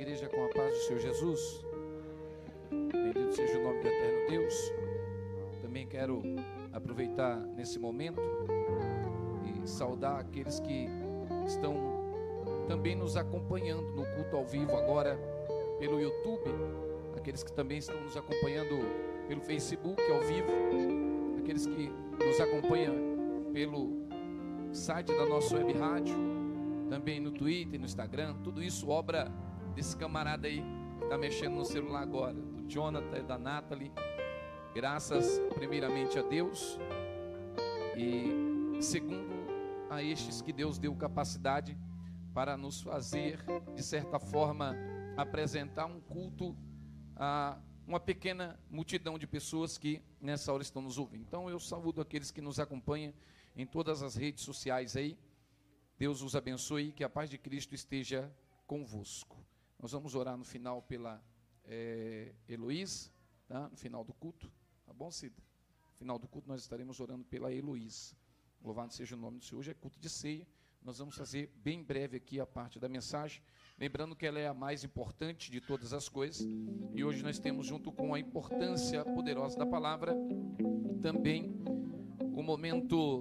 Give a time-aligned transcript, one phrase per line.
[0.00, 1.66] igreja com a paz do Senhor Jesus.
[2.70, 4.72] Bendito seja o nome do eterno Deus.
[5.60, 6.22] Também quero
[6.72, 8.20] aproveitar nesse momento
[9.44, 10.86] e saudar aqueles que
[11.44, 11.74] estão
[12.68, 15.18] também nos acompanhando no culto ao vivo agora
[15.80, 16.48] pelo YouTube,
[17.16, 18.78] aqueles que também estão nos acompanhando
[19.26, 20.48] pelo Facebook ao vivo,
[21.40, 21.90] aqueles que
[22.24, 22.94] nos acompanham
[23.52, 24.06] pelo
[24.72, 26.14] site da nossa web rádio,
[26.88, 29.28] também no Twitter, no Instagram, tudo isso obra
[29.78, 30.60] desse camarada aí
[30.98, 33.92] que está mexendo no celular agora, do Jonathan e da Nathalie.
[34.74, 36.76] Graças primeiramente a Deus
[37.96, 39.32] e segundo
[39.88, 41.78] a estes que Deus deu capacidade
[42.34, 43.38] para nos fazer,
[43.76, 44.74] de certa forma,
[45.16, 46.56] apresentar um culto
[47.14, 51.22] a uma pequena multidão de pessoas que nessa hora estão nos ouvindo.
[51.22, 53.14] Então eu saúdo aqueles que nos acompanham
[53.54, 55.16] em todas as redes sociais aí.
[55.96, 58.28] Deus os abençoe e que a paz de Cristo esteja
[58.66, 59.37] convosco.
[59.80, 61.22] Nós vamos orar no final pela
[61.64, 63.10] é, Heloísa,
[63.46, 63.68] tá?
[63.68, 64.50] no final do culto.
[64.84, 65.40] Tá bom, Cida?
[65.92, 68.16] No final do culto nós estaremos orando pela Heloísa.
[68.62, 69.60] Louvado seja o nome do Senhor.
[69.60, 70.46] Hoje é culto de ceia.
[70.82, 73.40] Nós vamos fazer bem breve aqui a parte da mensagem.
[73.78, 76.46] Lembrando que ela é a mais importante de todas as coisas.
[76.94, 80.16] E hoje nós temos, junto com a importância poderosa da palavra,
[81.00, 81.56] também
[82.20, 83.20] o momento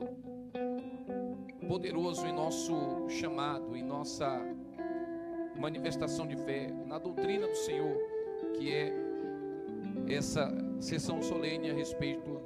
[1.67, 4.39] poderoso em nosso chamado, em nossa
[5.58, 7.97] manifestação de fé, na doutrina do Senhor,
[8.58, 8.94] que é
[10.08, 12.41] essa sessão solene a respeito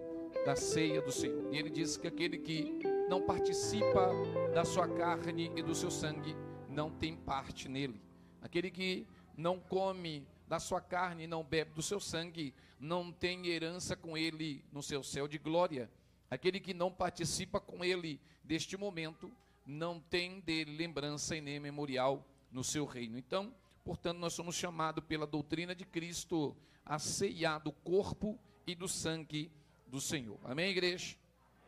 [0.45, 1.53] da ceia do Senhor.
[1.53, 4.11] E ele diz que aquele que não participa
[4.53, 6.35] da sua carne e do seu sangue
[6.69, 8.01] não tem parte nele.
[8.41, 9.05] Aquele que
[9.37, 14.17] não come da sua carne e não bebe do seu sangue não tem herança com
[14.17, 15.89] ele no seu céu de glória.
[16.29, 19.31] Aquele que não participa com ele deste momento
[19.65, 23.17] não tem dele lembrança e nem memorial no seu reino.
[23.17, 28.87] Então, portanto, nós somos chamados pela doutrina de Cristo a ceiar do corpo e do
[28.87, 29.51] sangue
[29.87, 30.39] do Senhor.
[30.43, 31.15] Amém, igreja?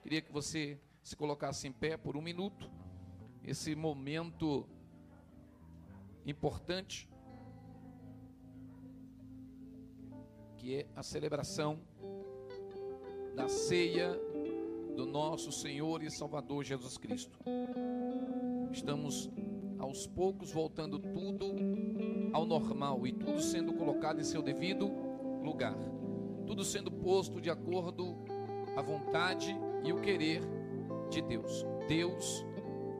[0.01, 2.69] Queria que você se colocasse em pé por um minuto.
[3.43, 4.67] Esse momento
[6.25, 7.09] importante
[10.57, 11.81] que é a celebração
[13.35, 14.17] da ceia
[14.95, 17.37] do nosso Senhor e Salvador Jesus Cristo.
[18.71, 19.29] Estamos
[19.83, 21.53] aos poucos voltando tudo
[22.31, 24.89] ao normal e tudo sendo colocado em seu devido
[25.43, 25.75] lugar.
[26.47, 28.15] Tudo sendo posto de acordo
[28.77, 30.41] à vontade e o querer
[31.09, 31.65] de Deus.
[31.87, 32.45] Deus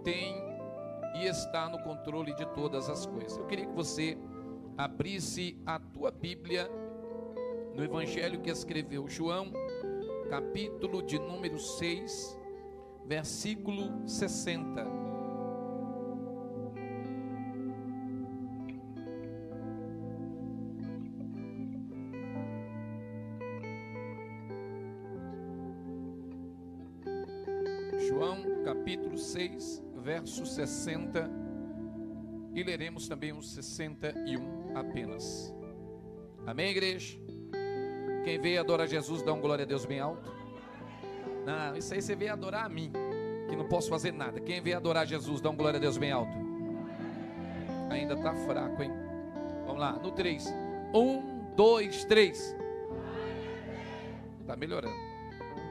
[0.03, 0.35] tem
[1.15, 3.37] e está no controle de todas as coisas.
[3.37, 4.17] Eu queria que você
[4.77, 6.69] abrisse a tua Bíblia
[7.73, 9.51] no evangelho que escreveu João
[10.29, 12.37] capítulo de número 6,
[13.05, 14.92] versículo 60.
[30.53, 31.29] 60.
[32.53, 35.53] E leremos também o 61 apenas.
[36.45, 37.17] Amém, igreja?
[38.23, 40.31] Quem veio adorar Jesus, dá um glória a Deus bem alto.
[41.45, 42.91] Não, isso aí você veio adorar a mim,
[43.49, 44.39] que não posso fazer nada.
[44.39, 46.31] Quem veio adorar Jesus, dá um glória a Deus bem alto.
[47.89, 48.91] Ainda está fraco, hein?
[49.65, 50.53] Vamos lá, no 3.
[50.93, 52.55] 1, 2, 3.
[54.41, 54.95] Está melhorando.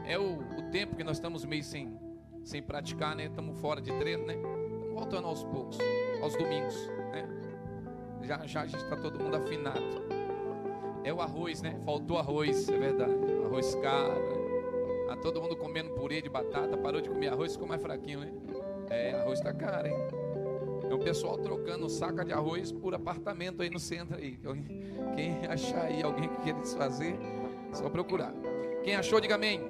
[0.05, 1.97] É o, o tempo que nós estamos meio sem,
[2.45, 3.27] sem praticar, né?
[3.27, 4.35] Estamos fora de treino, né?
[4.93, 5.79] Voltando aos poucos,
[6.21, 7.29] aos domingos, né?
[8.23, 10.03] Já, já a gente está todo mundo afinado.
[11.05, 11.81] É o arroz, né?
[11.85, 13.13] Faltou arroz, é verdade.
[13.45, 14.15] Arroz caro.
[14.15, 14.43] Né?
[15.11, 18.33] Ah, todo mundo comendo purê de batata, parou de comer arroz, ficou mais fraquinho, né?
[18.89, 19.97] É, arroz tá caro, hein?
[20.89, 24.39] É o pessoal trocando saca de arroz por apartamento aí no centro aí.
[25.17, 27.19] Quem achar aí alguém que quer desfazer,
[27.73, 28.33] só procurar.
[28.85, 29.61] Quem achou, diga amém.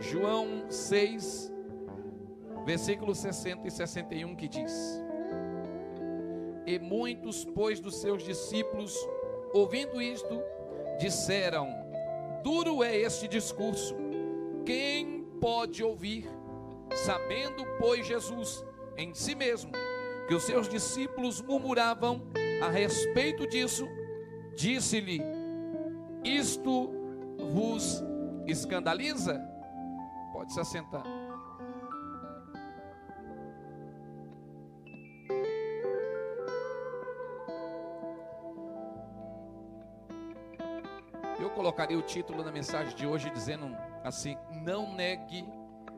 [0.00, 1.52] João 6,
[2.64, 4.72] versículos 60 e 61 que diz:
[6.66, 8.94] E muitos, pois, dos seus discípulos
[9.52, 10.40] ouvindo isto,
[10.98, 11.68] disseram:
[12.42, 13.94] Duro é este discurso,
[14.64, 16.28] quem pode ouvir?
[16.92, 18.64] Sabendo, pois, Jesus
[18.96, 19.72] em si mesmo
[20.28, 22.22] que os seus discípulos murmuravam
[22.62, 23.88] a respeito disso,
[24.54, 25.20] disse-lhe:
[26.22, 26.90] Isto
[27.52, 28.02] vos
[28.46, 29.40] escandaliza?
[30.32, 31.19] Pode se assentar.
[41.54, 45.46] Colocaria o título da mensagem de hoje dizendo assim: Não negue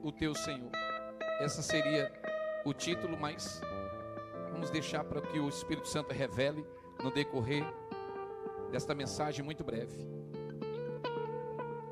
[0.03, 0.71] o teu Senhor.
[1.41, 2.13] Essa seria
[2.65, 3.61] o título, mas
[4.51, 6.65] vamos deixar para que o Espírito Santo revele
[7.03, 7.65] no decorrer
[8.71, 10.07] desta mensagem muito breve.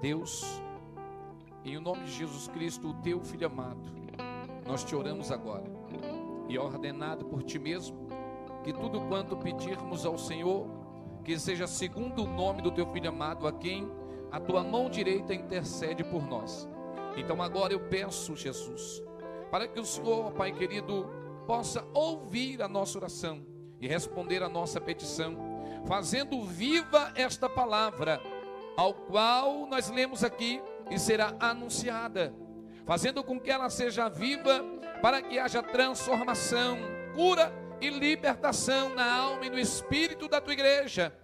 [0.00, 0.42] Deus,
[1.64, 3.82] em o nome de Jesus Cristo, o teu filho amado,
[4.66, 5.64] nós te oramos agora
[6.48, 8.08] e ordenado por ti mesmo,
[8.64, 10.66] que tudo quanto pedirmos ao Senhor,
[11.30, 13.88] que seja segundo o nome do teu filho amado, a quem
[14.32, 16.68] a tua mão direita intercede por nós.
[17.16, 19.00] Então agora eu peço, Jesus,
[19.48, 21.08] para que o Senhor, Pai querido,
[21.46, 23.46] possa ouvir a nossa oração
[23.80, 25.36] e responder a nossa petição,
[25.86, 28.20] fazendo viva esta palavra,
[28.76, 30.60] ao qual nós lemos aqui
[30.90, 32.34] e será anunciada,
[32.84, 34.64] fazendo com que ela seja viva,
[35.00, 36.76] para que haja transformação,
[37.14, 41.14] cura e libertação na alma e no espírito da tua igreja.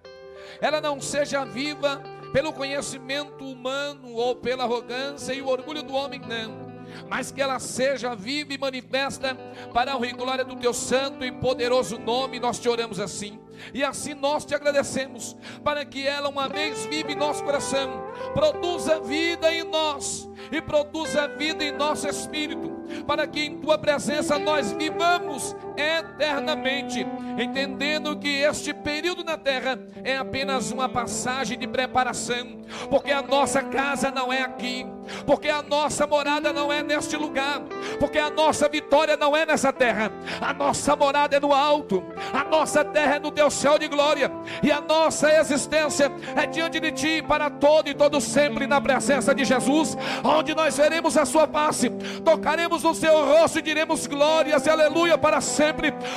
[0.61, 2.03] Ela não seja viva
[2.33, 6.67] pelo conhecimento humano ou pela arrogância e o orgulho do homem, não.
[7.09, 9.35] Mas que ela seja viva e manifesta
[9.73, 13.39] para a honra e glória do teu santo e poderoso nome, nós te oramos assim.
[13.73, 18.05] E assim nós te agradecemos, para que ela, uma vez viva em nosso coração,
[18.35, 22.71] produza vida em nós e produza vida em nosso espírito,
[23.07, 27.07] para que em tua presença nós vivamos eternamente,
[27.39, 33.63] entendendo que este período na terra é apenas uma passagem de preparação, porque a nossa
[33.63, 34.87] casa não é aqui,
[35.25, 37.61] porque a nossa morada não é neste lugar,
[37.99, 42.03] porque a nossa vitória não é nessa terra, a nossa morada é no alto,
[42.33, 44.31] a nossa terra é no teu céu de glória,
[44.63, 49.35] e a nossa existência é diante de ti para todo e todo sempre na presença
[49.35, 51.91] de Jesus, onde nós veremos a sua face,
[52.25, 55.66] tocaremos no seu rosto e diremos glórias e aleluia para sempre,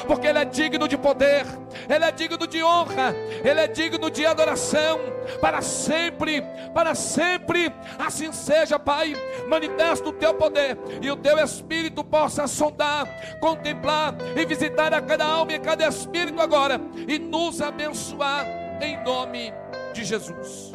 [0.07, 1.46] porque Ele é digno de poder,
[1.88, 5.00] Ele é digno de honra, Ele é digno de adoração,
[5.42, 6.44] para sempre,
[6.74, 9.16] para sempre, assim seja, Pai,
[9.48, 13.07] manifesta o teu poder e o teu Espírito possa sondar,
[13.40, 18.45] contemplar e visitar a cada alma e a cada espírito agora e nos abençoar
[18.81, 19.54] em nome
[19.94, 20.74] de Jesus.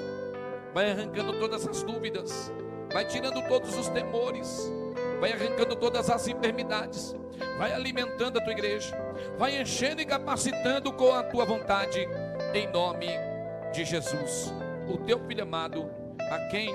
[0.72, 2.52] Vai arrancando todas as dúvidas,
[2.92, 4.72] vai tirando todos os temores,
[5.24, 7.16] vai arrancando todas as enfermidades,
[7.56, 8.94] vai alimentando a tua igreja,
[9.38, 12.06] vai enchendo e capacitando com a tua vontade,
[12.52, 13.06] em nome
[13.72, 14.52] de Jesus,
[14.86, 15.90] o teu filho amado,
[16.20, 16.74] a quem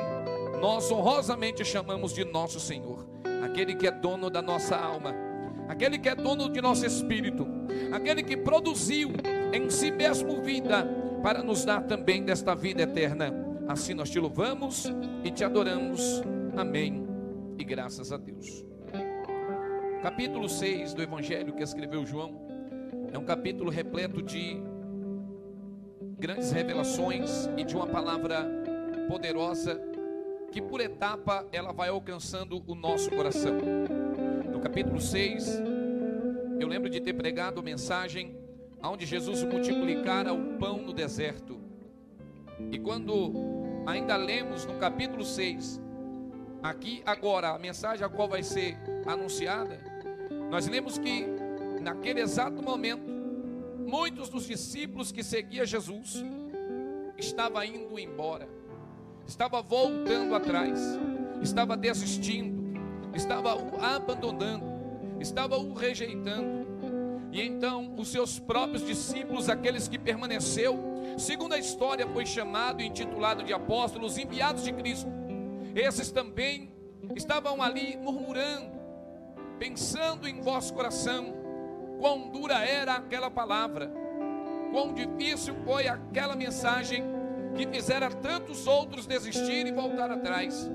[0.60, 3.08] nós honrosamente chamamos de nosso Senhor,
[3.46, 5.14] aquele que é dono da nossa alma,
[5.68, 7.48] aquele que é dono de nosso espírito,
[7.92, 9.12] aquele que produziu
[9.54, 10.88] em si mesmo vida
[11.22, 13.32] para nos dar também desta vida eterna.
[13.68, 14.92] Assim nós te louvamos
[15.24, 16.24] e te adoramos.
[16.58, 17.09] Amém.
[17.60, 18.66] E graças a Deus.
[20.02, 22.48] Capítulo 6 do Evangelho que escreveu João
[23.12, 24.64] é um capítulo repleto de
[26.18, 28.50] grandes revelações e de uma palavra
[29.10, 29.78] poderosa
[30.54, 33.58] que por etapa ela vai alcançando o nosso coração.
[34.50, 35.62] No capítulo 6,
[36.62, 38.38] eu lembro de ter pregado a mensagem
[38.82, 41.60] onde Jesus multiplicara o pão no deserto.
[42.72, 43.34] E quando
[43.86, 45.89] ainda lemos no capítulo 6,
[46.62, 49.80] aqui agora, a mensagem a qual vai ser anunciada,
[50.50, 51.26] nós lemos que
[51.82, 53.10] naquele exato momento,
[53.88, 56.24] muitos dos discípulos que seguiam Jesus
[57.18, 58.48] estavam indo embora,
[59.28, 60.80] estava voltando atrás,
[61.42, 62.80] estava desistindo,
[63.16, 64.66] estava o abandonando,
[65.20, 66.68] estava o rejeitando.
[67.32, 70.80] E então os seus próprios discípulos, aqueles que permaneceu,
[71.18, 75.19] segundo a história foi chamado e intitulado de apóstolos enviados de Cristo.
[75.76, 76.72] Esses também
[77.16, 78.78] estavam ali murmurando,
[79.58, 81.34] pensando em vosso coração,
[82.00, 83.92] quão dura era aquela palavra,
[84.72, 87.04] quão difícil foi aquela mensagem
[87.56, 90.70] que fizera tantos outros desistir e voltar atrás.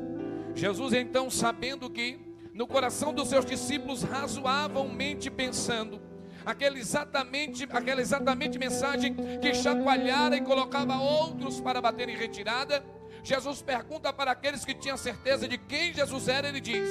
[0.55, 2.19] Jesus então, sabendo que
[2.53, 6.01] no coração dos seus discípulos razoavelmente pensando,
[6.45, 12.85] aquela exatamente, aquela exatamente mensagem que chacoalhara e colocava outros para bater em retirada,
[13.25, 16.87] Jesus pergunta para aqueles que tinham certeza de quem Jesus era, ele diz: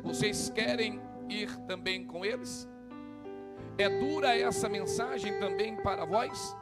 [0.00, 2.68] Vocês querem ir também com eles?
[3.76, 6.56] É dura essa mensagem também para vós?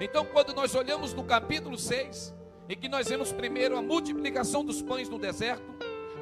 [0.00, 2.34] Então, quando nós olhamos no capítulo 6,
[2.70, 5.66] e que nós vemos primeiro a multiplicação dos pães no deserto,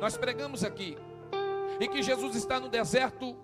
[0.01, 0.99] nós pregamos aqui,
[1.79, 3.37] e que Jesus está no deserto,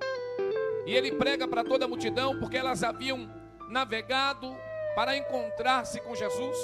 [0.86, 3.30] e ele prega para toda a multidão, porque elas haviam
[3.68, 4.56] navegado
[4.96, 6.58] para encontrar-se com Jesus,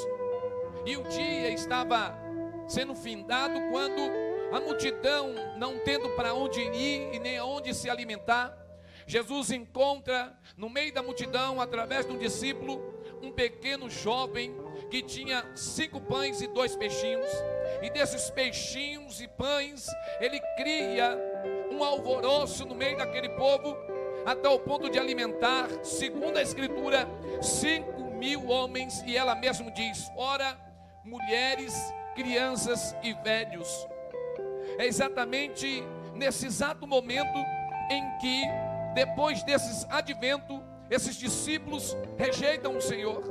[0.85, 2.17] e o dia estava
[2.67, 4.01] sendo findado quando
[4.53, 8.57] a multidão, não tendo para onde ir e nem aonde se alimentar,
[9.07, 14.55] Jesus encontra no meio da multidão, através de um discípulo, um pequeno jovem
[14.91, 17.31] que tinha cinco pães e dois peixinhos,
[17.83, 19.87] e desses peixinhos e pães,
[20.21, 21.19] ele cria
[21.71, 23.75] um alvoroço no meio daquele povo,
[24.27, 27.09] até o ponto de alimentar, segundo a Escritura,
[27.41, 30.68] cinco mil homens, e ela mesmo diz: ora,
[31.09, 31.75] mulheres,
[32.15, 33.69] crianças e velhos.
[34.79, 35.83] É exatamente
[36.15, 37.39] nesse exato momento
[37.91, 38.43] em que,
[38.95, 43.23] depois desses advento, esses discípulos rejeitam o Senhor.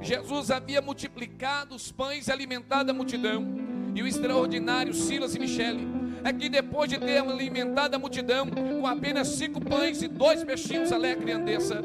[0.00, 3.46] Jesus havia multiplicado os pães e alimentado a multidão.
[3.94, 5.86] E o extraordinário Silas e Michele
[6.24, 10.92] é que depois de ter alimentado a multidão com apenas cinco pães e dois peixinhos
[10.92, 11.82] alegre andeça,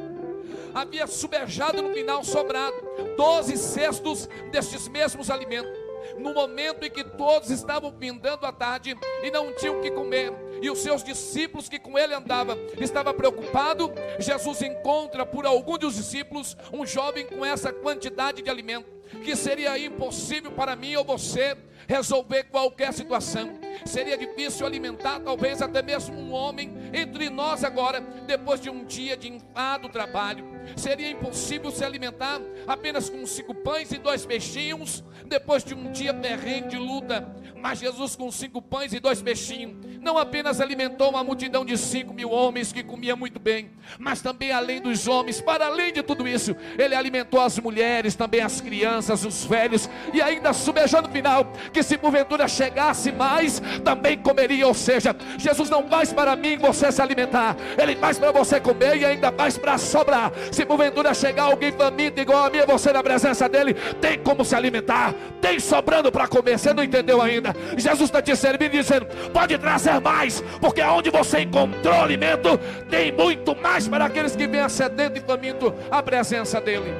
[0.73, 2.75] havia subejado no final sobrado
[3.15, 5.85] doze cestos destes mesmos alimentos
[6.17, 10.31] no momento em que todos estavam pindando a tarde e não tinham o que comer,
[10.61, 15.95] e os seus discípulos que com ele andavam estavam preocupados, Jesus encontra por algum dos
[15.95, 18.87] discípulos um jovem com essa quantidade de alimento,
[19.23, 23.64] que seria impossível para mim ou você resolver qualquer situação.
[23.83, 29.17] Seria difícil alimentar talvez até mesmo um homem entre nós agora, depois de um dia
[29.17, 30.45] de enfado trabalho.
[30.75, 36.13] Seria impossível se alimentar apenas com cinco pães e dois peixinhos, depois de um dia
[36.13, 37.35] terreno de luta.
[37.55, 42.13] Mas Jesus, com cinco pães e dois peixinhos, não apenas alimentou uma multidão de cinco
[42.13, 46.27] mil homens que comia muito bem, mas também além dos homens, para além de tudo
[46.27, 51.51] isso, ele alimentou as mulheres, também as crianças, os velhos, e ainda subejou no final
[51.73, 54.67] que se porventura chegasse mais, também comeria.
[54.67, 58.97] Ou seja, Jesus não faz para mim você se alimentar, Ele faz para você comer
[58.97, 60.31] e ainda faz para sobrar.
[60.51, 64.55] Se porventura chegar alguém faminto igual a mim, você na presença dele, tem como se
[64.55, 66.59] alimentar, tem sobrando para comer.
[66.59, 67.55] Você não entendeu ainda?
[67.75, 72.57] Jesus está te servindo dizendo: pode trazer mais, porque onde você encontrou alimento,
[72.89, 76.93] tem muito mais para aqueles que vêm sedento e faminto à presença dele.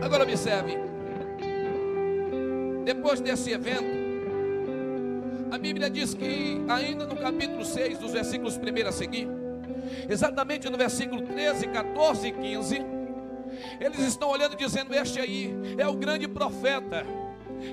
[0.00, 0.76] Agora observe.
[2.84, 4.04] Depois desse evento,
[5.50, 9.28] a Bíblia diz que, ainda no capítulo 6, dos versículos 1 a seguir,
[10.08, 12.82] exatamente no versículo 13, 14 e 15,
[13.80, 17.06] eles estão olhando dizendo: Este aí é o grande profeta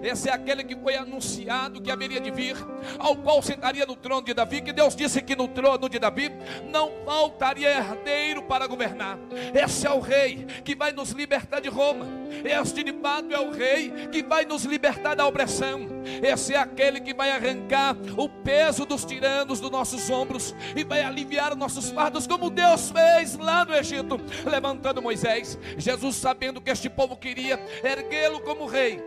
[0.04, 2.56] esse é aquele que foi anunciado que haveria de vir,
[2.98, 6.32] ao qual sentaria no trono de Davi, que Deus disse que no trono de Davi
[6.70, 9.18] não faltaria herdeiro para governar.
[9.54, 12.06] Esse é o rei que vai nos libertar de Roma.
[12.44, 15.88] Este de fato é o rei que vai nos libertar da opressão.
[16.24, 21.02] Esse é aquele que vai arrancar o peso dos tiranos dos nossos ombros e vai
[21.02, 24.20] aliviar nossos fardos, como Deus fez lá no Egito,
[24.50, 25.58] levantando Moisés.
[25.78, 29.02] Jesus, sabendo que este povo queria erguê-lo como rei,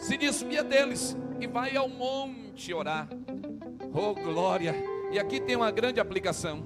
[0.00, 3.08] se desvia deles e vai ao monte orar.
[3.94, 4.74] Oh glória!
[5.12, 6.64] E aqui tem uma grande aplicação.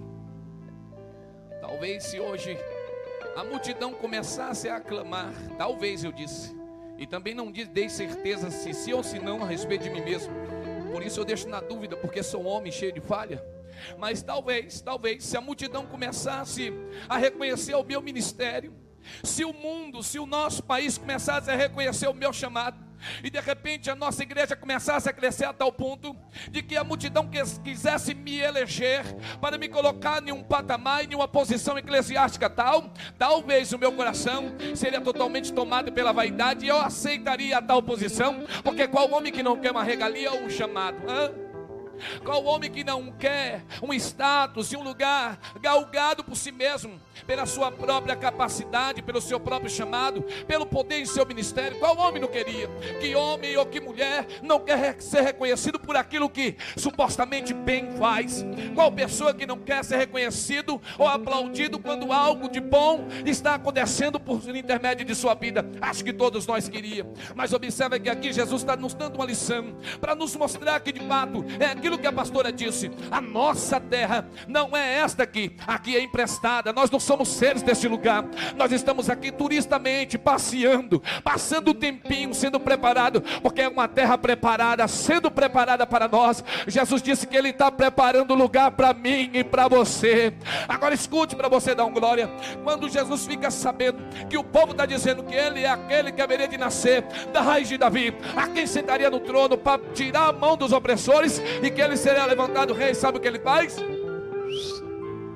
[1.60, 2.56] Talvez se hoje
[3.36, 6.54] a multidão começasse a aclamar, talvez eu disse,
[6.96, 10.32] e também não dei certeza se sim ou se não a respeito de mim mesmo.
[10.92, 13.44] Por isso eu deixo na dúvida, porque sou um homem cheio de falha.
[13.98, 16.72] Mas talvez, talvez, se a multidão começasse
[17.08, 18.72] a reconhecer o meu ministério,
[19.22, 22.84] se o mundo, se o nosso país começasse a reconhecer o meu chamado,
[23.22, 26.16] e de repente a nossa igreja começasse a crescer a tal ponto
[26.50, 27.28] de que a multidão
[27.62, 29.04] quisesse me eleger
[29.40, 34.54] para me colocar em um patamar, em uma posição eclesiástica tal, talvez o meu coração
[34.74, 39.42] seria totalmente tomado pela vaidade e eu aceitaria a tal posição, porque qual homem que
[39.42, 40.96] não quer uma regalia ou um chamado?
[41.08, 41.43] Hã?
[42.24, 47.46] Qual homem que não quer um status e um lugar galgado por si mesmo, pela
[47.46, 51.78] sua própria capacidade, pelo seu próprio chamado, pelo poder em seu ministério?
[51.78, 52.68] Qual homem não queria?
[53.00, 58.44] Que homem ou que mulher não quer ser reconhecido por aquilo que supostamente bem faz?
[58.74, 64.18] Qual pessoa que não quer ser reconhecido ou aplaudido quando algo de bom está acontecendo
[64.18, 65.64] por intermédio de sua vida?
[65.80, 67.18] Acho que todos nós queríamos.
[67.34, 71.00] Mas observe que aqui Jesus está nos dando uma lição para nos mostrar que de
[71.00, 75.94] fato é aquilo que a pastora disse: a nossa terra não é esta aqui, aqui
[75.94, 76.72] é emprestada.
[76.72, 78.24] Nós não somos seres deste lugar,
[78.56, 84.88] nós estamos aqui turistamente passeando, passando o tempinho, sendo preparado, porque é uma terra preparada,
[84.88, 86.42] sendo preparada para nós.
[86.66, 90.32] Jesus disse que Ele está preparando lugar para mim e para você.
[90.66, 92.30] Agora escute para você dar um glória.
[92.62, 93.98] Quando Jesus fica sabendo
[94.30, 97.68] que o povo está dizendo que Ele é aquele que haveria de nascer da raiz
[97.68, 101.82] de Davi, a quem sentaria no trono para tirar a mão dos opressores e que
[101.82, 103.76] ele será levantado rei, sabe o que ele faz?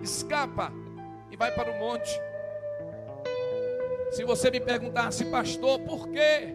[0.02, 0.72] Escapa
[1.30, 2.10] e vai para o monte.
[4.12, 6.54] Se você me perguntasse, pastor, por quê?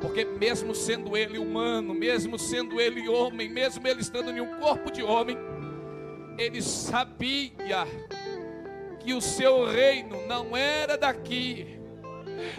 [0.00, 4.90] Porque mesmo sendo ele humano, mesmo sendo ele homem, mesmo ele estando em um corpo
[4.90, 5.36] de homem,
[6.38, 7.86] ele sabia
[9.00, 11.79] que o seu reino não era daqui,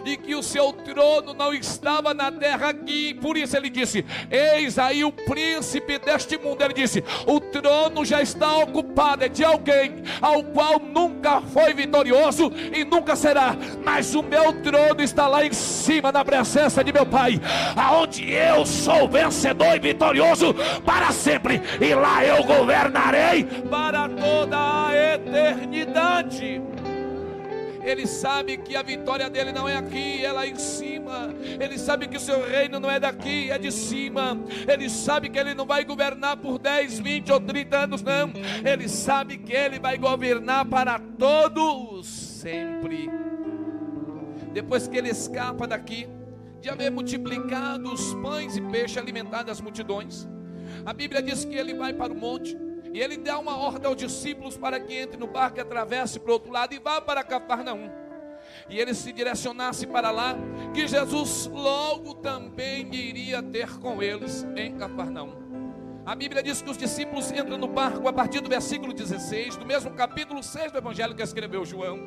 [0.04, 3.14] e que o seu trono não estava na terra aqui.
[3.14, 6.62] Por isso ele disse: Eis aí o príncipe deste mundo.
[6.62, 12.52] Ele disse: O trono já está ocupado é de alguém ao qual nunca foi vitorioso
[12.72, 17.06] e nunca será, mas o meu trono está lá em cima na presença de meu
[17.06, 17.40] Pai,
[17.76, 25.14] aonde eu sou vencedor e vitorioso para sempre, e lá eu governarei para toda a
[25.14, 26.62] eternidade.
[27.82, 31.34] Ele sabe que a vitória dele não é aqui, é lá em cima.
[31.60, 34.38] Ele sabe que o seu reino não é daqui, é de cima.
[34.68, 38.32] Ele sabe que ele não vai governar por 10, 20 ou 30 anos, não.
[38.64, 43.10] Ele sabe que ele vai governar para todos sempre.
[44.52, 46.06] Depois que ele escapa daqui,
[46.60, 50.28] de haver multiplicado os pães e peixes alimentado as multidões,
[50.86, 52.56] a Bíblia diz que ele vai para o monte
[52.92, 56.34] e ele dá uma ordem aos discípulos para que entre no barco atravesse para o
[56.34, 57.90] outro lado e vá para Cafarnaum.
[58.68, 60.36] E ele se direcionasse para lá,
[60.74, 65.40] que Jesus logo também iria ter com eles em Cafarnaum.
[66.04, 69.64] A Bíblia diz que os discípulos entram no barco a partir do versículo 16, do
[69.64, 72.00] mesmo capítulo 6 do Evangelho que escreveu João.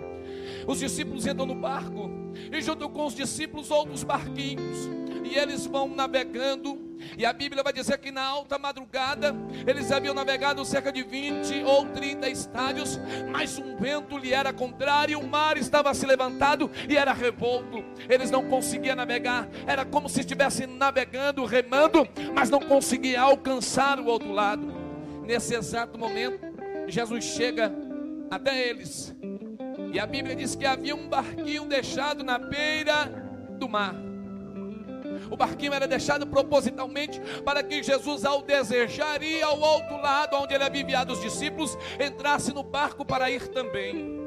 [0.68, 2.10] Os discípulos entram no barco
[2.51, 4.89] e junto com os discípulos outros barquinhos,
[5.24, 6.85] e eles vão navegando
[7.17, 9.35] e a Bíblia vai dizer que na alta madrugada
[9.65, 13.00] eles haviam navegado cerca de 20 ou 30 estádios,
[13.31, 17.83] mas um vento lhe era contrário, o mar estava se levantado e era revolto.
[18.09, 24.05] Eles não conseguiam navegar, era como se estivessem navegando, remando, mas não conseguiam alcançar o
[24.05, 24.74] outro lado.
[25.25, 26.39] Nesse exato momento,
[26.88, 27.71] Jesus chega
[28.29, 29.15] até eles.
[29.91, 33.05] E a Bíblia diz que havia um barquinho deixado na beira
[33.57, 33.95] do mar.
[35.29, 40.53] O barquinho era deixado propositalmente para que Jesus, ao desejar ir ao outro lado, onde
[40.53, 44.20] ele havia enviado os discípulos, entrasse no barco para ir também.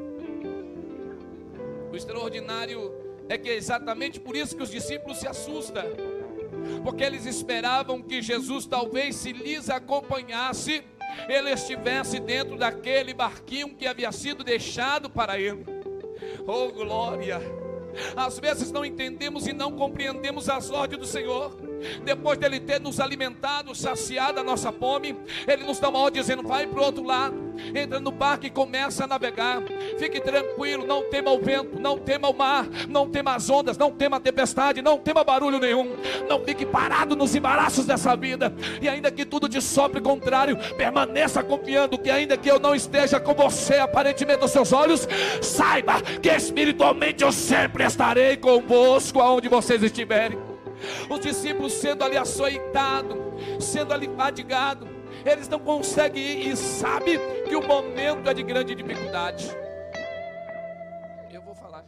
[1.91, 2.93] O extraordinário
[3.27, 5.85] é que é exatamente por isso que os discípulos se assustam,
[6.83, 10.83] porque eles esperavam que Jesus talvez se lhes acompanhasse,
[11.27, 15.65] ele estivesse dentro daquele barquinho que havia sido deixado para ele.
[16.47, 17.58] Oh glória!
[18.15, 21.55] Às vezes não entendemos e não compreendemos as ordens do Senhor.
[22.03, 25.15] Depois dele ter nos alimentado, saciado a nossa fome,
[25.47, 27.35] ele nos dá uma ordem dizendo: vai para o outro lado,
[27.75, 29.61] entra no barco e começa a navegar.
[29.97, 33.91] Fique tranquilo, não tema o vento, não tema o mar, não tema as ondas, não
[33.91, 35.95] tema a tempestade, não tema barulho nenhum.
[36.27, 38.53] Não fique parado nos embaraços dessa vida.
[38.81, 43.19] E ainda que tudo te sopre contrário, permaneça confiando que ainda que eu não esteja
[43.19, 45.07] com você, aparentemente aos seus olhos,
[45.41, 50.48] saiba que espiritualmente eu sempre estarei convosco aonde vocês estiverem.
[51.09, 53.17] Os discípulos sendo ali açoitados,
[53.59, 54.87] sendo ali fadigados,
[55.25, 59.49] eles não conseguem ir e sabe que o momento é de grande dificuldade.
[61.31, 61.85] Eu vou falar.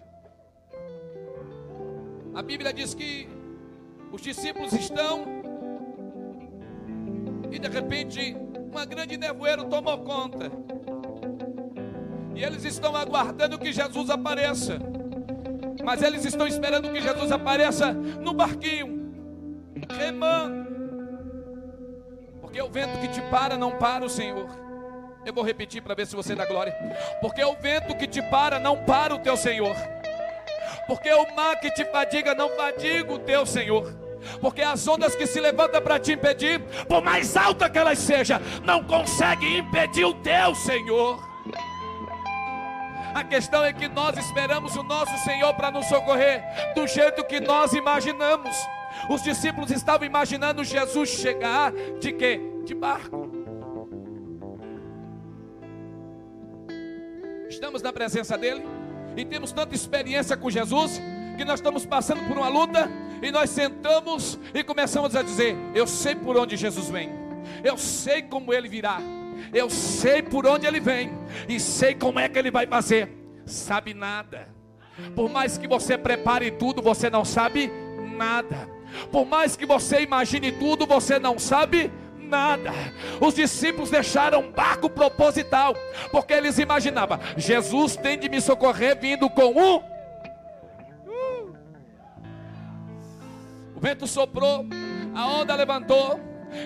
[2.33, 3.29] A Bíblia diz que
[4.11, 5.25] os discípulos estão
[7.51, 8.35] e de repente
[8.71, 10.51] uma grande nevoeiro tomou conta.
[12.33, 14.79] E eles estão aguardando que Jesus apareça.
[15.83, 19.13] Mas eles estão esperando que Jesus apareça no barquinho,
[19.89, 20.71] remando.
[22.41, 24.49] Porque o vento que te para não para o Senhor.
[25.25, 26.73] Eu vou repetir para ver se você dá glória.
[27.21, 29.75] Porque o vento que te para não para o teu Senhor.
[30.87, 33.93] Porque o mar que te fadiga não fadiga o teu Senhor.
[34.39, 38.39] Porque as ondas que se levantam para te impedir, por mais alta que elas sejam,
[38.63, 41.30] não conseguem impedir o teu Senhor.
[43.13, 46.43] A questão é que nós esperamos o nosso Senhor para nos socorrer
[46.73, 48.55] do jeito que nós imaginamos.
[49.09, 52.39] Os discípulos estavam imaginando Jesus chegar de quê?
[52.65, 53.29] De barco.
[57.49, 58.63] Estamos na presença dele
[59.17, 61.01] e temos tanta experiência com Jesus
[61.37, 62.89] que nós estamos passando por uma luta
[63.21, 67.09] e nós sentamos e começamos a dizer: Eu sei por onde Jesus vem,
[67.63, 68.99] eu sei como ele virá.
[69.53, 71.11] Eu sei por onde ele vem
[71.47, 73.09] e sei como é que ele vai fazer.
[73.45, 74.47] Sabe nada.
[75.15, 77.71] Por mais que você prepare tudo, você não sabe
[78.15, 78.69] nada.
[79.11, 82.71] Por mais que você imagine tudo, você não sabe nada.
[83.19, 85.75] Os discípulos deixaram um barco proposital,
[86.11, 89.91] porque eles imaginavam: Jesus tem de me socorrer vindo com um.
[93.75, 94.65] O vento soprou,
[95.15, 96.19] a onda levantou,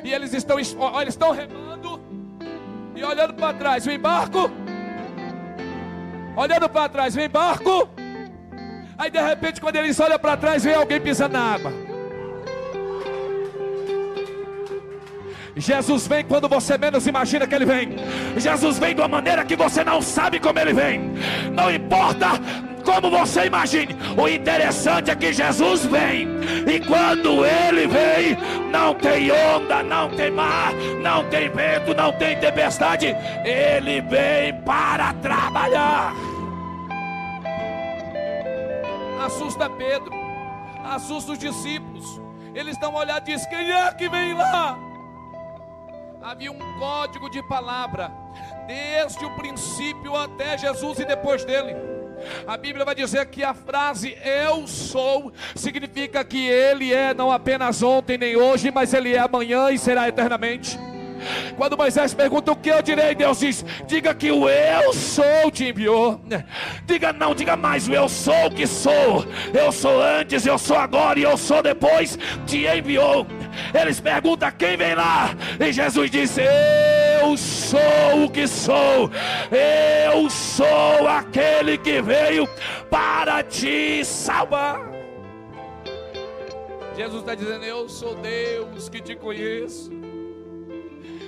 [0.03, 0.75] e eles estão, eles
[1.13, 1.64] estão remando
[2.95, 4.49] e olhando para trás, vem barco.
[6.35, 7.89] Olhando para trás, vem barco.
[8.97, 11.73] Aí de repente, quando eles olham para trás, vem alguém pisando na água.
[15.57, 17.95] Jesus vem quando você menos imagina que ele vem.
[18.37, 21.13] Jesus vem de uma maneira que você não sabe como ele vem.
[21.53, 22.31] Não importa
[22.85, 23.95] como você imagine.
[24.15, 26.27] O interessante é que Jesus vem,
[26.71, 28.37] e quando ele vem,
[28.71, 33.07] não tem onda, não tem mar, não tem vento, não tem tempestade,
[33.43, 36.13] ele vem para trabalhar.
[39.25, 40.13] Assusta Pedro,
[40.83, 42.21] assusta os discípulos.
[42.53, 44.77] Eles estão olhando e dizem: Quem é que vem lá?
[46.21, 48.11] Havia um código de palavra,
[48.67, 51.94] desde o princípio até Jesus e depois dele.
[52.47, 57.81] A Bíblia vai dizer que a frase eu sou significa que ele é não apenas
[57.83, 60.77] ontem nem hoje, mas ele é amanhã e será eternamente.
[61.57, 65.69] Quando Moisés pergunta o que eu direi, Deus diz: diga que o eu sou te
[65.69, 66.21] enviou.
[66.85, 69.25] Diga não, diga mais o eu sou que sou.
[69.53, 73.25] Eu sou antes, eu sou agora e eu sou depois, te enviou.
[73.73, 76.94] Eles perguntam quem vem lá, e Jesus disse: Eu
[77.37, 79.09] sou o que sou,
[79.51, 82.47] eu sou aquele que veio
[82.89, 84.79] para te salvar.
[86.95, 89.91] Jesus está dizendo: Eu sou Deus que te conheço.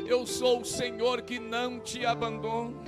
[0.08, 2.82] Eu sou o Senhor que não te abandono.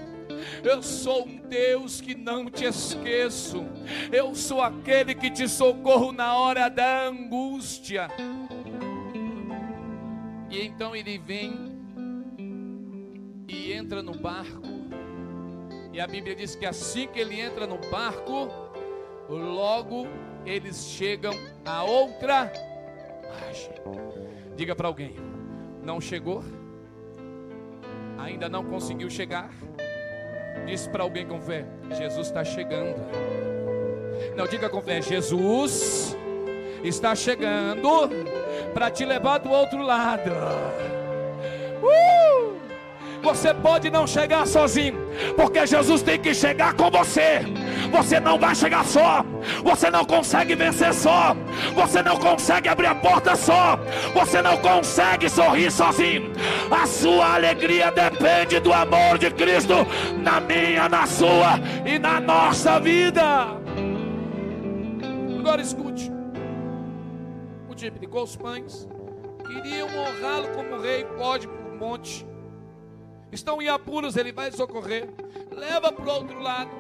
[0.64, 3.66] Eu sou um Deus que não te esqueço.
[4.12, 8.08] Eu sou aquele que te socorro na hora da angústia.
[10.50, 11.69] E então ele vem
[13.50, 14.62] e entra no barco.
[15.92, 18.48] E a Bíblia diz que assim que ele entra no barco,
[19.28, 20.08] logo
[20.46, 21.34] eles chegam
[21.66, 22.52] a outra
[23.28, 23.74] margem.
[24.56, 25.16] Diga para alguém:
[25.84, 26.44] não chegou?
[28.20, 29.50] ainda não conseguiu chegar,
[30.66, 32.96] diz para alguém com fé: Jesus está chegando.
[34.36, 36.16] Não diga com fé: Jesus
[36.84, 38.10] está chegando
[38.74, 40.32] para te levar do outro lado.
[41.82, 42.19] Uh!
[43.22, 44.98] Você pode não chegar sozinho,
[45.36, 47.42] porque Jesus tem que chegar com você.
[47.92, 49.26] Você não vai chegar só.
[49.64, 51.36] Você não consegue vencer só.
[51.76, 53.78] Você não consegue abrir a porta só.
[54.14, 56.32] Você não consegue sorrir sozinho.
[56.72, 59.74] A sua alegria depende do amor de Cristo
[60.18, 63.48] na minha, na sua e na nossa vida.
[65.40, 66.10] Agora escute.
[67.68, 68.88] Multiplicou os pães.
[69.46, 72.29] Queriam honrá-lo como rei, pode por monte
[73.32, 75.10] estão em apuros, ele vai socorrer,
[75.52, 76.72] leva para o outro lado.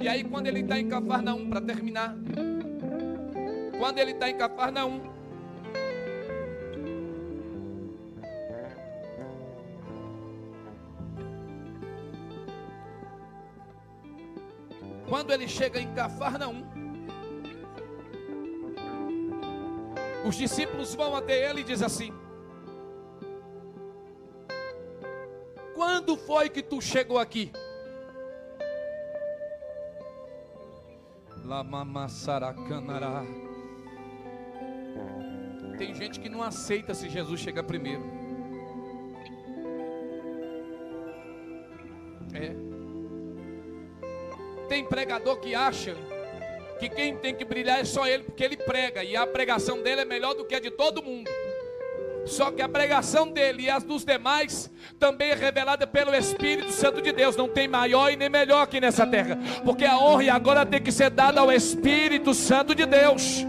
[0.00, 2.14] E aí, quando ele está em Cafarnaum, para terminar,
[3.78, 5.00] quando ele está em Cafarnaum,
[15.08, 16.62] quando ele chega em Cafarnaum,
[20.24, 22.12] os discípulos vão até ele e dizem assim:
[25.98, 27.50] Quando foi que tu chegou aqui?
[35.76, 38.04] Tem gente que não aceita se Jesus chega primeiro.
[42.32, 42.54] É.
[44.68, 45.96] Tem pregador que acha
[46.78, 50.02] que quem tem que brilhar é só ele, porque ele prega e a pregação dele
[50.02, 51.28] é melhor do que a de todo mundo.
[52.28, 57.00] Só que a pregação dele e as dos demais também é revelada pelo Espírito Santo
[57.00, 57.36] de Deus.
[57.36, 60.92] Não tem maior e nem melhor aqui nessa terra, porque a honra agora tem que
[60.92, 63.46] ser dada ao Espírito Santo de Deus.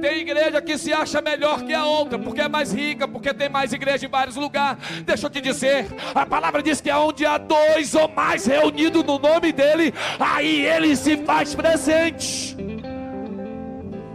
[0.00, 3.48] Tem igreja que se acha melhor que a outra, porque é mais rica, porque tem
[3.48, 4.78] mais igreja em vários lugares.
[5.04, 9.18] Deixa eu te dizer, a palavra diz que onde há dois ou mais reunidos no
[9.18, 12.56] nome dele, aí ele se faz presente.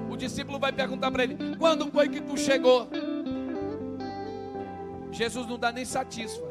[0.09, 2.89] O discípulo vai perguntar para ele: quando foi que tu chegou?
[5.13, 6.43] Jesus não dá nem satisfa.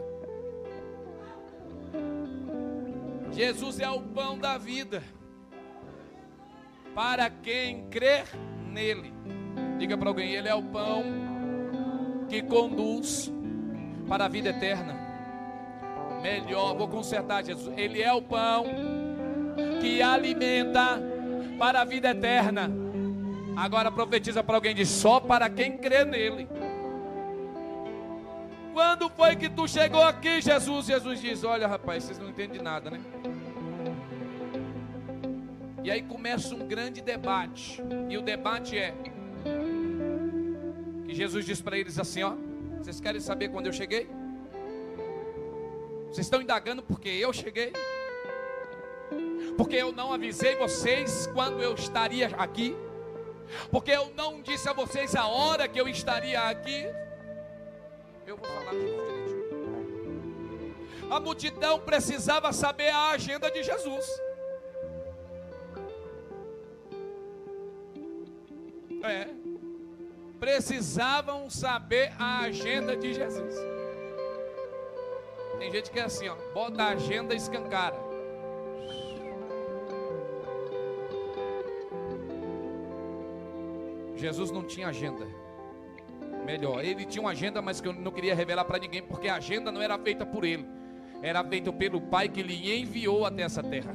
[3.32, 5.02] Jesus é o pão da vida.
[6.94, 8.24] Para quem crer
[8.70, 9.12] nele.
[9.78, 11.02] Diga para alguém, ele é o pão
[12.28, 13.32] que conduz
[14.08, 14.94] para a vida eterna.
[16.22, 17.76] Melhor, vou consertar Jesus.
[17.76, 18.64] Ele é o pão
[19.80, 21.00] que alimenta
[21.58, 22.70] para a vida eterna.
[23.56, 26.48] Agora profetiza para alguém de só para quem crê nele.
[28.72, 30.86] Quando foi que tu chegou aqui, Jesus?
[30.86, 33.00] Jesus diz: Olha, rapaz, vocês não entendem nada, né?
[35.84, 37.82] E aí começa um grande debate.
[38.08, 38.94] E o debate é
[41.04, 42.34] que Jesus diz para eles assim, ó:
[42.78, 44.08] Vocês querem saber quando eu cheguei?
[46.06, 47.72] Vocês estão indagando porque eu cheguei?
[49.56, 52.74] Porque eu não avisei vocês quando eu estaria aqui?
[53.70, 56.86] Porque eu não disse a vocês a hora que eu estaria aqui?
[58.32, 59.42] eu vou falar tudo direitinho.
[61.10, 64.06] A multidão precisava saber a agenda de Jesus.
[69.02, 69.28] É.
[70.40, 73.54] Precisavam saber a agenda de Jesus.
[75.58, 78.00] Tem gente que é assim, ó, bota a agenda e escancara.
[84.16, 85.41] Jesus não tinha agenda.
[86.44, 89.36] Melhor, ele tinha uma agenda, mas que eu não queria revelar para ninguém, porque a
[89.36, 90.66] agenda não era feita por ele,
[91.22, 93.92] era feita pelo Pai que lhe enviou até essa terra.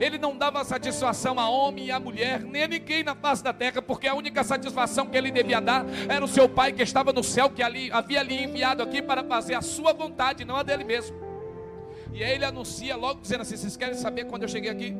[0.00, 3.52] Ele não dava satisfação a homem e a mulher, nem a ninguém na face da
[3.52, 7.12] terra, porque a única satisfação que ele devia dar era o seu Pai que estava
[7.12, 10.62] no céu, que ali, havia lhe enviado aqui para fazer a sua vontade, não a
[10.62, 11.16] dele mesmo.
[12.12, 14.94] E aí ele anuncia logo dizendo assim: Vocês querem saber quando eu cheguei aqui?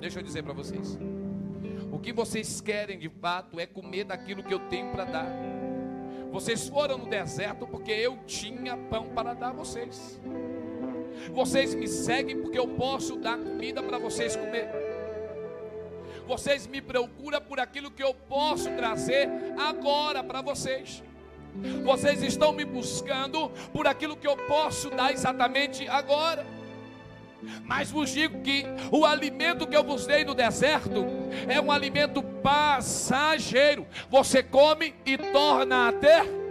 [0.00, 0.98] Deixa eu dizer para vocês.
[1.94, 5.28] O que vocês querem de fato é comer daquilo que eu tenho para dar.
[6.32, 10.20] Vocês foram no deserto porque eu tinha pão para dar a vocês.
[11.32, 14.68] Vocês me seguem porque eu posso dar comida para vocês comer.
[16.26, 21.00] Vocês me procuram por aquilo que eu posso trazer agora para vocês.
[21.84, 26.44] Vocês estão me buscando por aquilo que eu posso dar exatamente agora.
[27.64, 31.04] Mas vos digo que o alimento que eu vos dei no deserto
[31.48, 33.86] é um alimento passageiro.
[34.10, 36.44] Você come e torna a ter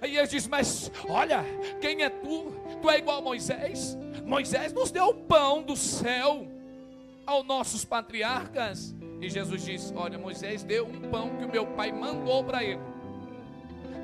[0.00, 1.44] Aí ele diz: Mas olha,
[1.80, 2.52] quem é tu?
[2.80, 3.96] Tu é igual a Moisés?
[4.24, 6.46] Moisés nos deu o pão do céu
[7.26, 8.94] aos nossos patriarcas.
[9.20, 12.80] E Jesus diz: Olha, Moisés deu um pão que o meu pai mandou para ele.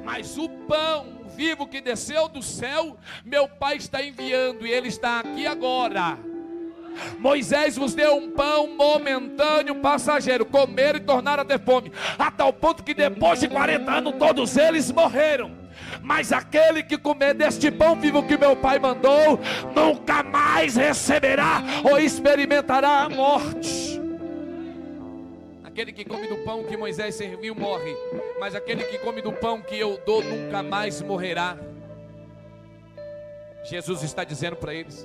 [0.05, 5.21] Mas o pão vivo que desceu do céu, meu pai está enviando e ele está
[5.21, 6.19] aqui agora.
[7.19, 12.53] Moisés vos deu um pão momentâneo, passageiro, comer e tornar a ter fome, a tal
[12.53, 15.65] ponto que depois de 40 anos todos eles morreram
[16.03, 19.41] mas aquele que comer deste pão vivo que meu Pai mandou,
[19.75, 23.84] nunca mais receberá ou experimentará a morte.
[25.75, 27.97] Aquele que come do pão que Moisés serviu morre,
[28.39, 31.59] mas aquele que come do pão que eu dou nunca mais morrerá.
[33.65, 35.05] Jesus está dizendo para eles: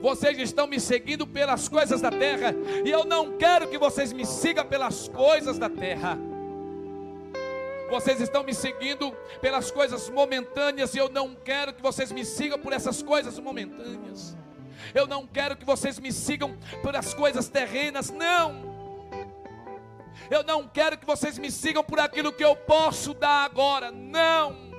[0.00, 2.52] vocês estão me seguindo pelas coisas da terra,
[2.84, 6.18] e eu não quero que vocês me sigam pelas coisas da terra.
[7.88, 12.58] Vocês estão me seguindo pelas coisas momentâneas e eu não quero que vocês me sigam
[12.58, 14.36] por essas coisas momentâneas.
[14.92, 18.71] Eu não quero que vocês me sigam por as coisas terrenas, não.
[20.30, 24.72] Eu não quero que vocês me sigam por aquilo que eu posso dar agora, não.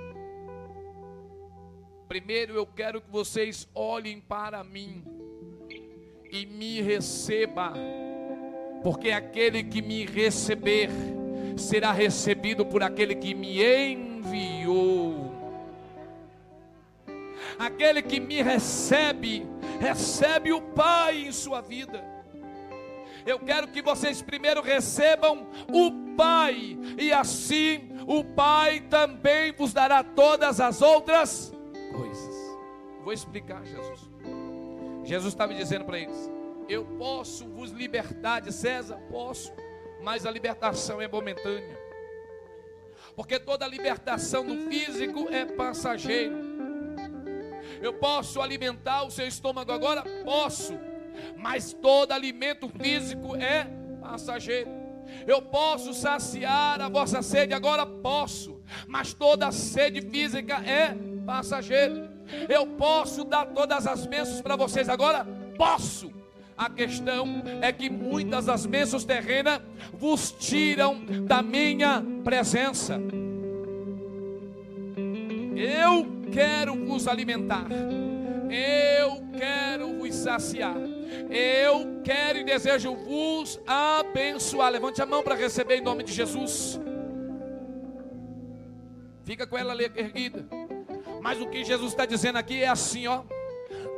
[2.08, 5.04] Primeiro eu quero que vocês olhem para mim
[6.32, 7.74] e me receba,
[8.84, 10.89] porque aquele que me receber,
[11.58, 15.32] será recebido por aquele que me enviou.
[17.58, 19.46] Aquele que me recebe,
[19.80, 22.12] recebe o Pai em sua vida.
[23.25, 30.03] Eu quero que vocês primeiro recebam o Pai, e assim o Pai também vos dará
[30.03, 31.51] todas as outras
[31.91, 32.36] coisas.
[33.03, 34.09] Vou explicar, Jesus.
[35.03, 36.29] Jesus estava dizendo para eles:
[36.69, 38.97] Eu posso vos libertar de César?
[39.09, 39.51] Posso
[40.03, 41.81] mas a libertação é momentânea.
[43.15, 46.36] Porque toda libertação do físico é passageiro.
[47.81, 50.03] Eu posso alimentar o seu estômago agora?
[50.23, 50.77] Posso.
[51.38, 53.67] Mas todo alimento físico é
[54.02, 54.69] passageiro.
[55.28, 57.86] Eu posso saciar a vossa sede agora?
[57.86, 58.62] Posso.
[58.88, 60.95] Mas toda sede física é
[61.26, 62.10] passageiro.
[62.49, 65.26] Eu posso dar todas as bênçãos para vocês agora?
[65.58, 66.12] Posso
[66.58, 69.60] a questão é que muitas das bênçãos terrenas
[69.93, 72.99] vos tiram da minha presença.
[75.56, 77.65] Eu quero vos alimentar.
[78.49, 80.76] Eu quero vos saciar.
[81.30, 84.71] Eu quero e desejo vos abençoar.
[84.71, 86.80] Levante a mão para receber em nome de Jesus.
[89.23, 90.45] Fica com ela erguida.
[91.21, 93.23] Mas o que Jesus está dizendo aqui é assim, ó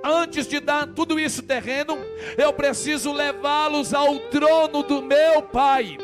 [0.05, 1.97] antes de dar tudo isso terreno,
[2.37, 5.97] eu preciso levá-los ao trono do meu Pai.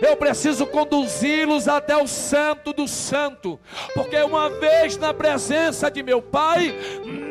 [0.00, 3.60] Eu preciso conduzi-los até o Santo do Santo,
[3.94, 6.74] porque uma vez na presença de meu Pai,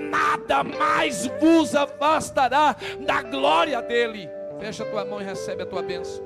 [0.10, 4.30] nada mais vos afastará da glória dele.
[4.60, 6.24] Fecha a tua mão e recebe a tua bênção.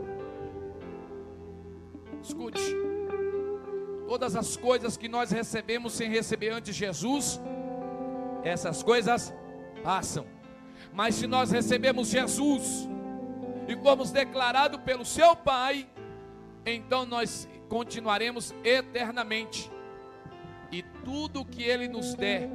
[2.21, 2.61] Escute,
[4.07, 7.39] todas as coisas que nós recebemos sem receber antes Jesus,
[8.43, 9.33] essas coisas
[9.83, 10.25] passam.
[10.93, 12.87] Mas se nós recebemos Jesus
[13.67, 15.87] e fomos declarados pelo seu Pai,
[16.65, 19.71] então nós continuaremos eternamente.
[20.71, 22.49] E tudo que Ele nos der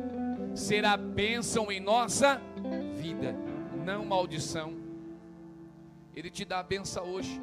[0.55, 2.41] será bênção em nossa
[2.95, 3.35] vida,
[3.85, 4.75] não maldição.
[6.15, 7.41] Ele te dá a benção hoje.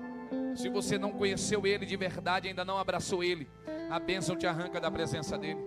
[0.56, 3.48] Se você não conheceu Ele de verdade, ainda não abraçou Ele,
[3.90, 5.60] a bênção te arranca da presença dEle.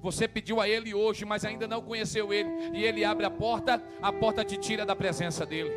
[0.00, 3.82] Você pediu a Ele hoje, mas ainda não conheceu Ele, e Ele abre a porta,
[4.00, 5.72] a porta te tira da presença dEle.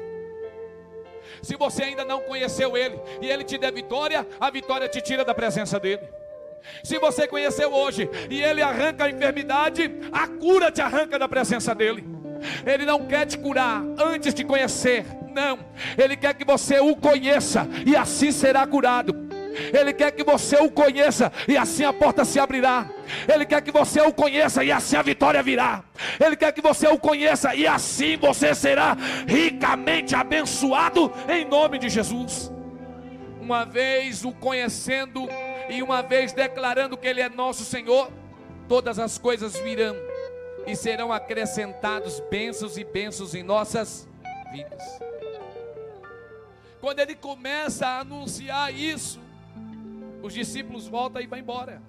[1.41, 5.25] Se você ainda não conheceu Ele, e Ele te der vitória, a vitória te tira
[5.25, 6.07] da presença dEle.
[6.83, 11.73] Se você conheceu hoje, e Ele arranca a enfermidade, a cura te arranca da presença
[11.73, 12.05] dEle.
[12.65, 15.59] Ele não quer te curar antes de conhecer, não.
[15.97, 19.29] Ele quer que você o conheça, e assim será curado.
[19.73, 22.87] Ele quer que você o conheça e assim a porta se abrirá.
[23.27, 25.83] Ele quer que você o conheça e assim a vitória virá.
[26.19, 28.95] Ele quer que você o conheça e assim você será
[29.27, 32.51] ricamente abençoado em nome de Jesus.
[33.41, 35.27] Uma vez o conhecendo
[35.69, 38.11] e uma vez declarando que Ele é nosso Senhor,
[38.67, 39.95] todas as coisas virão
[40.65, 44.07] e serão acrescentados bênçãos e bênçãos em nossas
[44.51, 44.83] vidas.
[46.79, 49.19] Quando ele começa a anunciar isso,
[50.21, 51.81] os discípulos voltam e vão embora.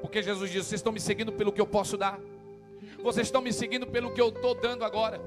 [0.00, 2.18] Porque Jesus diz: Vocês estão me seguindo pelo que eu posso dar.
[3.02, 5.20] Vocês estão me seguindo pelo que eu estou dando agora.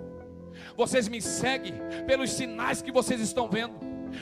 [0.78, 1.74] Vocês me seguem
[2.06, 3.74] pelos sinais que vocês estão vendo.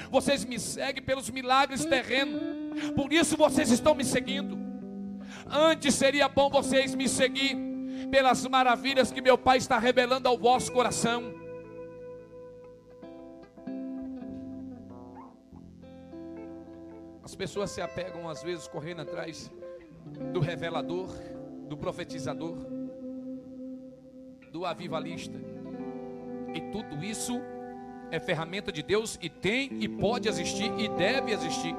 [0.09, 2.62] Vocês me seguem pelos milagres terrenos.
[2.95, 4.57] Por isso vocês estão me seguindo.
[5.49, 7.57] Antes seria bom vocês me seguir
[8.09, 11.33] pelas maravilhas que meu Pai está revelando ao vosso coração.
[17.23, 19.51] As pessoas se apegam às vezes correndo atrás
[20.31, 21.09] do revelador,
[21.67, 22.57] do profetizador,
[24.51, 25.39] do avivalista.
[26.53, 27.41] E tudo isso
[28.11, 31.75] é ferramenta de Deus e tem e pode existir e deve existir.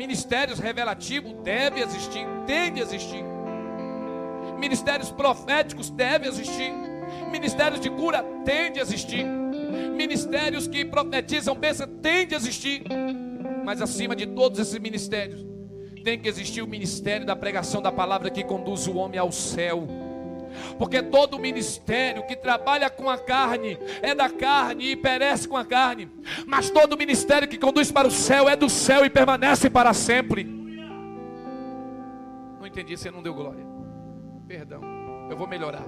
[0.00, 3.22] Ministérios revelativos deve existir, tem de existir.
[4.58, 6.72] Ministérios proféticos deve existir.
[7.30, 9.26] Ministérios de cura tem de existir
[10.00, 12.82] ministérios que profetizam bênção tem de existir,
[13.62, 15.44] mas acima de todos esses ministérios,
[16.02, 19.86] tem que existir o ministério da pregação da palavra que conduz o homem ao céu.
[20.78, 25.64] Porque todo ministério que trabalha com a carne é da carne e perece com a
[25.64, 26.10] carne,
[26.46, 30.44] mas todo ministério que conduz para o céu é do céu e permanece para sempre.
[32.58, 33.64] Não entendi, você não deu glória.
[34.46, 34.82] Perdão,
[35.30, 35.84] eu vou melhorar.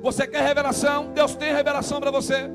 [0.00, 1.12] Você quer revelação?
[1.12, 2.48] Deus tem revelação para você.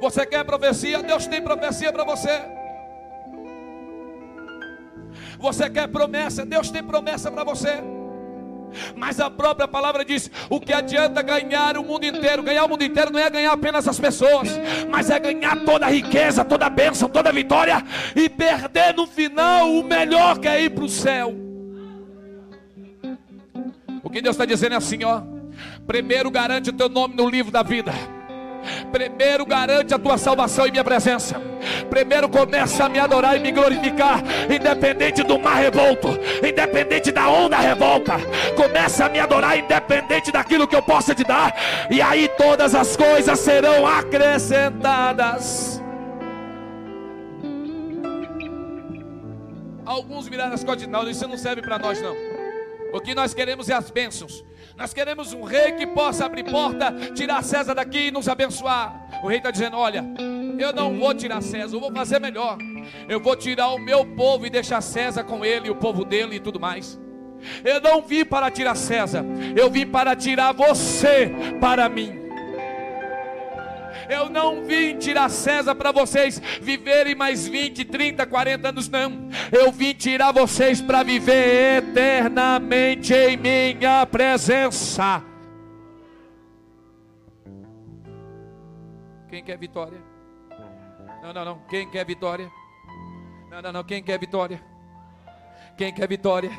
[0.00, 1.02] Você quer profecia?
[1.02, 2.42] Deus tem profecia para você.
[5.38, 6.44] Você quer promessa?
[6.44, 7.82] Deus tem promessa para você.
[8.94, 12.42] Mas a própria palavra diz: o que adianta ganhar o mundo inteiro?
[12.42, 14.48] Ganhar o mundo inteiro não é ganhar apenas as pessoas,
[14.90, 17.82] mas é ganhar toda a riqueza, toda a bênção, toda a vitória
[18.14, 21.34] e perder no final o melhor que é ir para o céu.
[24.02, 25.22] O que Deus está dizendo é assim, ó.
[25.86, 27.92] Primeiro garante o teu nome no livro da vida.
[28.90, 31.40] Primeiro garante a tua salvação em minha presença.
[31.90, 36.08] Primeiro começa a me adorar e me glorificar, independente do mar revolto,
[36.46, 38.14] independente da onda revolta.
[38.56, 41.54] Começa a me adorar independente daquilo que eu possa te dar,
[41.90, 45.82] e aí todas as coisas serão acrescentadas.
[49.84, 52.14] Alguns viraram as costas, não, isso não serve para nós não.
[52.92, 54.44] O que nós queremos é as bênçãos.
[54.76, 59.08] Nós queremos um rei que possa abrir porta, tirar César daqui e nos abençoar.
[59.22, 60.04] O rei está dizendo: Olha,
[60.58, 62.58] eu não vou tirar César, eu vou fazer melhor.
[63.08, 66.40] Eu vou tirar o meu povo e deixar César com ele, o povo dele e
[66.40, 67.00] tudo mais.
[67.64, 69.24] Eu não vim para tirar César,
[69.56, 72.25] eu vim para tirar você para mim.
[74.08, 79.28] Eu não vim tirar César para vocês viverem mais 20, 30, 40 anos, não.
[79.52, 85.22] Eu vim tirar vocês para viver eternamente em minha presença.
[89.28, 89.98] Quem quer vitória?
[91.22, 91.58] Não, não, não.
[91.68, 92.50] Quem quer vitória?
[93.50, 93.84] Não, não, não.
[93.84, 94.62] Quem quer vitória?
[95.76, 96.50] Quem quer vitória?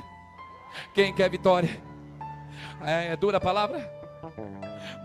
[0.94, 1.70] Quem quer vitória?
[2.82, 3.90] É, é dura a palavra?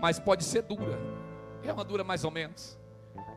[0.01, 1.12] Mas pode ser dura.
[1.63, 2.77] É uma dura mais ou menos.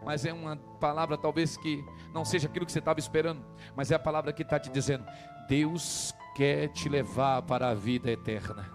[0.04, 3.44] Mas é uma palavra talvez que não seja aquilo que você estava esperando.
[3.74, 5.04] Mas é a palavra que está te dizendo:
[5.48, 8.70] Deus quer te levar para a vida eterna.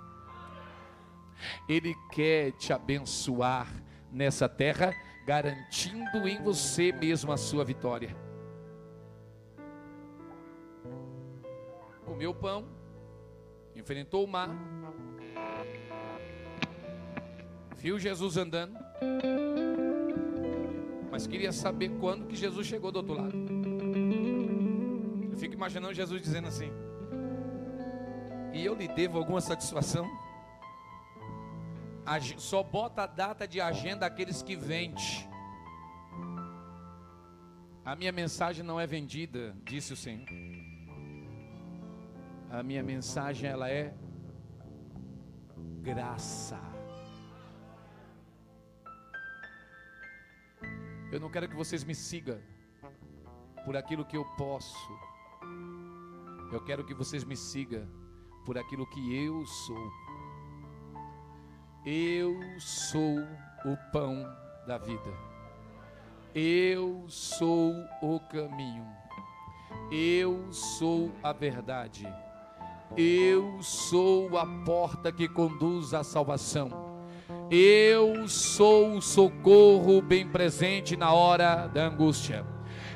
[1.68, 3.68] Ele quer te abençoar
[4.12, 4.94] nessa terra,
[5.26, 8.16] garantindo em você mesmo a sua vitória.
[12.06, 12.68] Comeu pão,
[13.76, 14.50] enfrentou o mar,
[17.82, 18.78] viu Jesus andando,
[21.10, 23.36] mas queria saber quando que Jesus chegou do outro lado.
[25.32, 26.72] Eu fico imaginando Jesus dizendo assim:
[28.54, 30.08] E eu lhe devo alguma satisfação?
[32.38, 35.04] só bota a data de agenda aqueles que vendem.
[37.84, 40.28] A minha mensagem não é vendida, disse o Senhor.
[42.50, 43.94] A minha mensagem ela é
[45.82, 46.71] graça.
[51.12, 52.40] Eu não quero que vocês me sigam
[53.66, 54.90] por aquilo que eu posso.
[56.52, 57.86] Eu quero que vocês me sigam
[58.46, 59.92] por aquilo que eu sou.
[61.86, 63.20] Eu sou
[63.66, 64.24] o pão
[64.66, 65.12] da vida.
[66.34, 68.88] Eu sou o caminho.
[69.92, 72.08] Eu sou a verdade.
[72.96, 76.91] Eu sou a porta que conduz à salvação.
[77.54, 82.46] Eu sou o socorro bem presente na hora da angústia.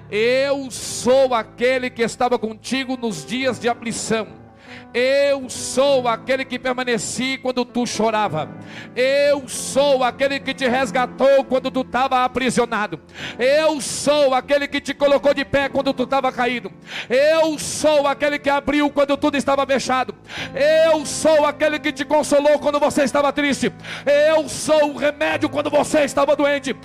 [0.09, 4.44] Eu sou aquele que estava contigo nos dias de aflição.
[4.93, 8.49] Eu sou aquele que permaneci quando tu chorava.
[8.95, 12.99] Eu sou aquele que te resgatou quando tu estava aprisionado.
[13.37, 16.71] Eu sou aquele que te colocou de pé quando tu estava caído.
[17.09, 20.15] Eu sou aquele que abriu quando tudo estava fechado.
[20.53, 23.73] Eu sou aquele que te consolou quando você estava triste.
[24.05, 26.75] Eu sou o remédio quando você estava doente.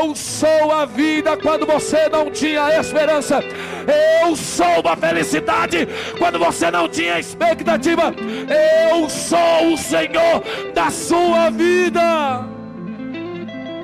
[0.00, 3.40] Eu sou a vida quando você não tinha esperança.
[4.22, 5.86] Eu sou a felicidade
[6.18, 8.14] quando você não tinha esperança expectativa.
[8.90, 10.42] Eu sou o Senhor
[10.74, 12.44] da sua vida.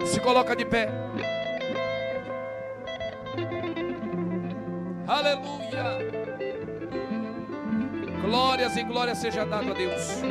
[0.07, 0.89] Se coloca de pé.
[5.07, 6.13] Aleluia.
[8.23, 10.23] Glórias e glórias seja dado a Deus.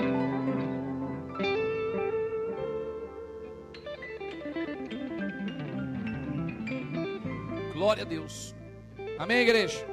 [7.73, 8.55] Glória a Deus.
[9.17, 9.85] Amém, igreja.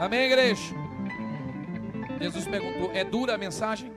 [0.00, 0.85] Amém, igreja.
[2.20, 3.92] Jesus perguntou: É dura a mensagem?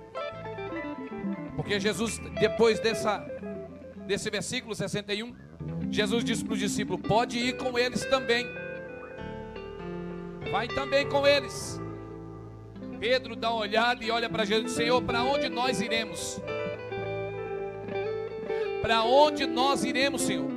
[1.56, 3.20] Porque Jesus, depois dessa,
[4.08, 5.36] desse versículo 61,
[5.92, 8.46] Jesus disse para os discípulos: Pode ir com eles também.
[10.52, 11.80] Vai também com eles.
[13.00, 16.42] Pedro dá uma olhada e olha para Jesus: Senhor, para onde nós iremos?
[18.82, 20.50] Para onde nós iremos, Senhor?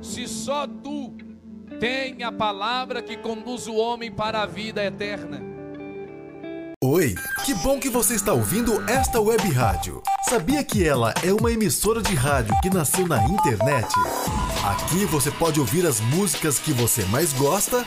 [0.00, 1.14] Se só tu
[1.78, 5.51] tem a palavra que conduz o homem para a vida eterna.
[7.44, 10.00] Que bom que você está ouvindo esta web rádio.
[10.28, 13.88] Sabia que ela é uma emissora de rádio que nasceu na internet?
[14.64, 17.84] Aqui você pode ouvir as músicas que você mais gosta,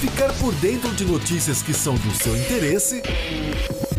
[0.00, 3.02] ficar por dentro de notícias que são do seu interesse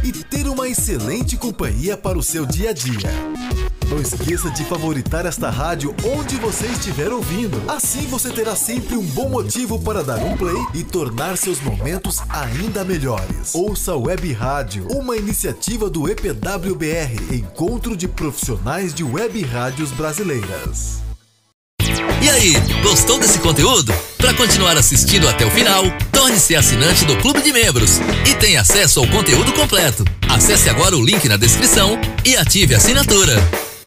[0.03, 3.60] e ter uma excelente companhia para o seu dia a dia.
[3.91, 7.61] Não esqueça de favoritar esta rádio onde você estiver ouvindo.
[7.67, 12.19] Assim você terá sempre um bom motivo para dar um play e tornar seus momentos
[12.29, 13.53] ainda melhores.
[13.53, 21.01] Ouça Web Rádio, uma iniciativa do EPWBR, Encontro de Profissionais de Web Rádios Brasileiras.
[22.21, 23.93] E aí, gostou desse conteúdo?
[24.17, 25.83] Para continuar assistindo até o final,
[26.13, 30.05] torne-se assinante do Clube de Membros e tenha acesso ao conteúdo completo.
[30.29, 33.35] Acesse agora o link na descrição e ative a assinatura.